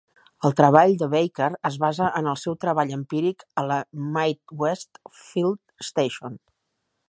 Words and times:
El 0.47 0.53
treball 0.59 0.93
de 1.01 1.09
Barker 1.11 1.49
es 1.69 1.77
basa 1.83 2.07
en 2.21 2.31
el 2.33 2.39
seu 2.45 2.57
treball 2.65 2.95
empíric 2.97 3.45
a 3.63 3.67
la 3.73 3.79
Midwest 4.17 5.01
Field 5.23 5.65
Station. 5.93 6.45